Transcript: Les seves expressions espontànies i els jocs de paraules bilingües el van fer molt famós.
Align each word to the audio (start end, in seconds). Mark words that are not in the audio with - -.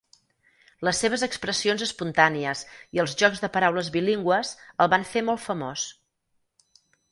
Les 0.87 1.01
seves 1.03 1.25
expressions 1.27 1.83
espontànies 1.87 2.63
i 2.99 3.03
els 3.05 3.15
jocs 3.23 3.45
de 3.45 3.51
paraules 3.59 3.93
bilingües 3.99 4.57
el 4.87 4.93
van 4.97 5.09
fer 5.13 5.27
molt 5.31 5.47
famós. 5.47 5.87